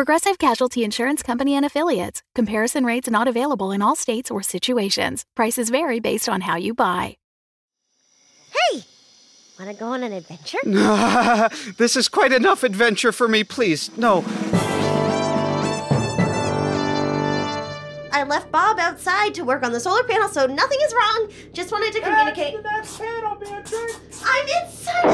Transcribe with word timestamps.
Progressive 0.00 0.38
Casualty 0.38 0.82
Insurance 0.82 1.22
Company 1.22 1.54
and 1.54 1.62
Affiliates. 1.62 2.22
Comparison 2.34 2.86
rates 2.86 3.10
not 3.10 3.28
available 3.28 3.70
in 3.70 3.82
all 3.82 3.94
states 3.94 4.30
or 4.30 4.42
situations. 4.42 5.26
Prices 5.36 5.68
vary 5.68 6.00
based 6.00 6.26
on 6.26 6.40
how 6.40 6.56
you 6.56 6.72
buy. 6.72 7.18
Hey! 8.50 8.82
Wanna 9.58 9.74
go 9.74 9.88
on 9.88 10.02
an 10.02 10.14
adventure? 10.14 10.56
this 11.76 11.96
is 11.96 12.08
quite 12.08 12.32
enough 12.32 12.62
adventure 12.62 13.12
for 13.12 13.28
me, 13.28 13.44
please. 13.44 13.94
No. 13.98 14.24
I 18.10 18.24
left 18.26 18.50
Bob 18.50 18.78
outside 18.78 19.34
to 19.34 19.44
work 19.44 19.62
on 19.62 19.72
the 19.72 19.80
solar 19.80 20.04
panel, 20.04 20.30
so 20.30 20.46
nothing 20.46 20.78
is 20.82 20.94
wrong. 20.94 21.28
Just 21.52 21.72
wanted 21.72 21.92
to 21.92 22.00
communicate. 22.00 22.56
I'm 24.24 24.48
inside. 24.62 25.09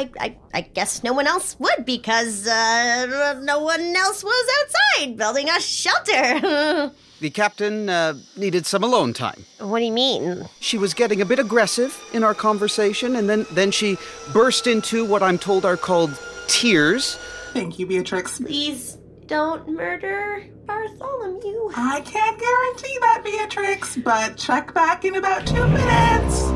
I, 0.00 0.10
I, 0.18 0.36
I 0.54 0.60
guess 0.62 1.02
no 1.02 1.12
one 1.12 1.26
else 1.26 1.56
would 1.58 1.84
because 1.84 2.46
uh, 2.46 3.40
no 3.42 3.60
one 3.60 3.94
else 3.94 4.24
was 4.24 4.46
outside 4.60 5.16
building 5.16 5.48
a 5.48 5.60
shelter. 5.60 6.92
The 7.20 7.28
captain 7.28 7.90
uh, 7.90 8.14
needed 8.38 8.64
some 8.64 8.82
alone 8.82 9.12
time. 9.12 9.44
what 9.58 9.80
do 9.80 9.84
you 9.84 9.92
mean? 9.92 10.48
She 10.58 10.78
was 10.78 10.94
getting 10.94 11.20
a 11.20 11.26
bit 11.26 11.38
aggressive 11.38 12.02
in 12.14 12.24
our 12.24 12.32
conversation, 12.32 13.14
and 13.14 13.28
then, 13.28 13.44
then 13.52 13.70
she 13.70 13.98
burst 14.32 14.66
into 14.66 15.04
what 15.04 15.22
I'm 15.22 15.36
told 15.36 15.66
are 15.66 15.76
called 15.76 16.18
tears. 16.48 17.16
Thank 17.52 17.78
you, 17.78 17.84
Beatrix. 17.86 18.38
Please 18.38 18.96
don't 19.26 19.68
murder 19.68 20.46
Bartholomew. 20.64 21.70
I 21.76 22.00
can't 22.00 22.40
guarantee 22.40 22.98
that, 23.02 23.20
Beatrix, 23.22 23.98
but 23.98 24.38
check 24.38 24.72
back 24.72 25.04
in 25.04 25.16
about 25.16 25.46
two 25.46 25.66
minutes. 25.68 26.50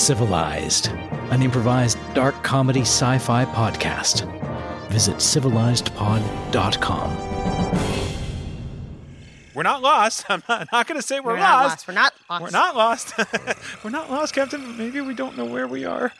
Civilized, 0.00 0.90
an 1.30 1.42
improvised 1.42 1.98
dark 2.14 2.34
comedy 2.42 2.82
sci 2.82 3.18
fi 3.18 3.44
podcast. 3.46 4.30
Visit 4.90 5.16
civilizedpod.com. 5.16 7.16
We're 9.54 9.62
not 9.62 9.82
lost. 9.82 10.24
I'm 10.28 10.42
not, 10.48 10.68
not 10.72 10.86
going 10.86 11.00
to 11.00 11.06
say 11.06 11.20
we're, 11.20 11.34
We're 11.34 11.40
lost. 11.40 11.88
lost. 11.88 11.88
We're 11.88 11.94
not 11.94 12.12
lost. 12.28 12.42
We're 12.42 12.50
not 12.50 12.76
lost. 12.76 13.14
we're 13.84 13.90
not 13.90 14.10
lost, 14.10 14.34
Captain. 14.34 14.76
Maybe 14.76 15.00
we 15.00 15.14
don't 15.14 15.36
know 15.36 15.44
where 15.44 15.66
we 15.66 15.84
are. 15.84 16.12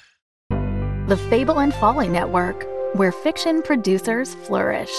The 1.08 1.16
Fable 1.28 1.60
and 1.60 1.74
Folly 1.74 2.08
Network, 2.08 2.66
where 2.94 3.12
fiction 3.12 3.60
producers 3.62 4.34
flourish. 4.34 4.90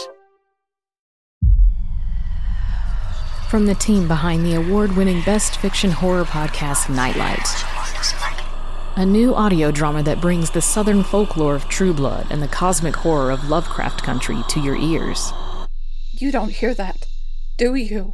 From 3.49 3.65
the 3.65 3.75
team 3.75 4.07
behind 4.07 4.45
the 4.45 4.55
award 4.55 4.95
winning 4.97 5.21
Best 5.23 5.57
Fiction 5.57 5.91
Horror 5.91 6.25
podcast 6.25 6.93
Nightlight. 6.93 7.74
A 8.97 9.05
new 9.05 9.35
audio 9.35 9.71
drama 9.71 10.01
that 10.03 10.21
brings 10.21 10.51
the 10.51 10.61
southern 10.61 11.03
folklore 11.03 11.53
of 11.53 11.67
True 11.67 11.93
Blood 11.93 12.27
and 12.29 12.41
the 12.41 12.47
cosmic 12.47 12.95
horror 12.95 13.29
of 13.29 13.49
Lovecraft 13.49 14.01
Country 14.03 14.37
to 14.47 14.61
your 14.61 14.77
ears. 14.77 15.33
You 16.13 16.31
don't 16.31 16.51
hear 16.51 16.73
that, 16.75 17.05
do 17.57 17.75
you? 17.75 18.13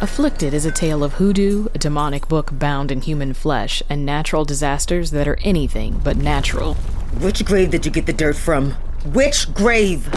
Afflicted 0.00 0.54
is 0.54 0.64
a 0.64 0.72
tale 0.72 1.04
of 1.04 1.12
hoodoo, 1.12 1.66
a 1.74 1.78
demonic 1.78 2.26
book 2.26 2.48
bound 2.58 2.90
in 2.90 3.02
human 3.02 3.34
flesh, 3.34 3.82
and 3.90 4.06
natural 4.06 4.46
disasters 4.46 5.10
that 5.10 5.28
are 5.28 5.38
anything 5.42 6.00
but 6.02 6.16
natural. 6.16 6.72
Which 7.20 7.44
grave 7.44 7.70
did 7.70 7.84
you 7.84 7.92
get 7.92 8.06
the 8.06 8.14
dirt 8.14 8.36
from? 8.36 8.70
Which 9.12 9.52
grave? 9.52 10.08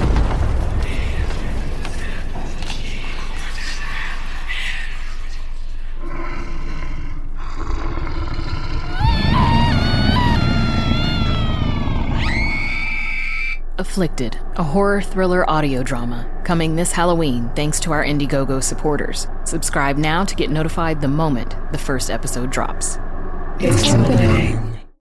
Afflicted, 13.78 14.40
a 14.56 14.64
horror 14.64 15.02
thriller 15.02 15.50
audio 15.50 15.84
drama, 15.84 16.26
coming 16.46 16.78
this 16.78 16.94
Halloween 16.94 17.52
thanks 17.58 17.78
to 17.82 17.92
our 17.92 18.06
Indiegogo 18.06 18.64
supporters. 18.64 19.28
Subscribe 19.44 19.98
now 19.98 20.24
to 20.24 20.34
get 20.34 20.50
notified 20.50 21.02
the 21.02 21.10
moment 21.10 21.54
the 21.74 21.78
first 21.78 22.10
episode 22.10 22.52
drops. 22.52 22.98
It's 23.60 23.84
happening. 23.84 24.65